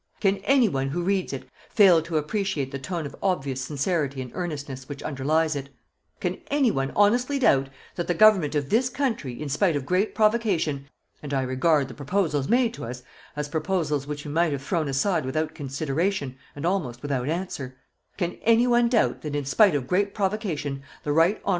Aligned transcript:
Can 0.19 0.37
any 0.37 0.67
one 0.67 0.87
who 0.87 1.03
reads 1.03 1.31
it 1.31 1.47
fail 1.69 2.01
to 2.01 2.17
appreciate 2.17 2.71
the 2.71 2.79
tone 2.79 3.05
of 3.05 3.15
obvious 3.21 3.61
sincerity 3.61 4.19
and 4.19 4.31
earnestness 4.33 4.89
which 4.89 5.03
underlies 5.03 5.55
it; 5.55 5.69
can 6.19 6.39
any 6.47 6.71
one 6.71 6.91
honestly 6.95 7.37
doubt 7.37 7.69
that 7.97 8.07
the 8.07 8.15
Government 8.15 8.55
of 8.55 8.71
this 8.71 8.89
country 8.89 9.39
in 9.39 9.47
spite 9.47 9.75
of 9.75 9.85
great 9.85 10.15
provocation 10.15 10.87
and 11.21 11.35
I 11.35 11.43
regard 11.43 11.87
the 11.87 11.93
proposals 11.93 12.47
made 12.49 12.73
to 12.73 12.85
us 12.85 13.03
as 13.35 13.47
proposals 13.47 14.07
which 14.07 14.25
we 14.25 14.31
might 14.31 14.53
have 14.53 14.63
thrown 14.63 14.87
aside 14.87 15.23
without 15.23 15.53
consideration 15.53 16.35
and 16.55 16.65
almost 16.65 17.03
without 17.03 17.29
answer 17.29 17.77
can 18.17 18.39
any 18.41 18.65
one 18.65 18.89
doubt 18.89 19.21
that 19.21 19.35
in 19.35 19.45
spite 19.45 19.75
of 19.75 19.85
great 19.85 20.15
provocation 20.15 20.81
the 21.03 21.13
right 21.13 21.39
hon. 21.45 21.49